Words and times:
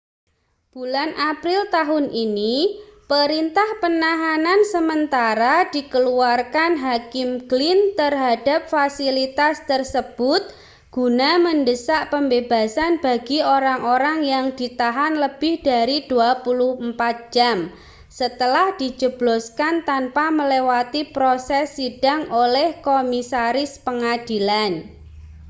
bulan 0.73 1.11
april 1.29 1.61
tahun 1.75 2.05
ini 2.25 2.55
perintah 3.11 3.69
penahanan 3.81 4.59
sementara 4.73 5.55
dikeluarkan 5.75 6.71
hakim 6.85 7.29
glynn 7.49 7.81
terhadap 7.99 8.59
fasilitas 8.73 9.55
tersebut 9.71 10.41
guna 10.95 11.31
mendesak 11.45 12.01
pembebasan 12.11 12.93
bagi 13.05 13.39
orang-orang 13.55 14.19
yang 14.33 14.45
ditahan 14.59 15.13
lebih 15.23 15.53
dari 15.69 15.97
24 16.11 16.97
jam 17.35 17.57
setelah 18.19 18.67
dijebloskan 18.81 19.73
tanpa 19.89 20.25
melewati 20.39 21.01
proses 21.15 21.65
sidang 21.77 22.21
oleh 22.43 22.67
komisaris 22.87 23.71
pengadilan 23.85 24.71